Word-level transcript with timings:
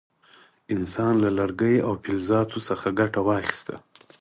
انسان 0.73 1.13
له 1.23 1.29
لرګیو 1.37 1.85
او 1.87 1.93
فلزاتو 2.03 2.59
څخه 2.67 2.87
ګټه 2.99 3.19
واخیسته. 3.27 3.75